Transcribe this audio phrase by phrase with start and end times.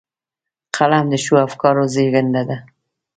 [0.75, 2.57] قلم د ښو افکارو زېږنده ده